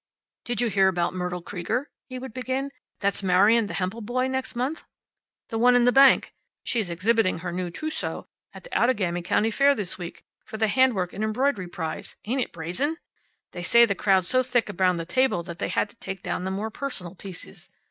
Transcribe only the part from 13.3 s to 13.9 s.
They say